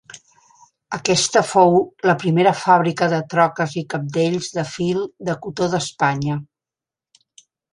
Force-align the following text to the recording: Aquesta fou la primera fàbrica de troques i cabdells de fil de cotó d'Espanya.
Aquesta 0.95 1.43
fou 1.49 1.75
la 2.09 2.15
primera 2.23 2.53
fàbrica 2.63 3.09
de 3.13 3.19
troques 3.35 3.77
i 3.83 3.85
cabdells 3.95 4.49
de 4.59 4.67
fil 4.73 5.05
de 5.29 5.37
cotó 5.45 5.69
d'Espanya. 5.75 6.41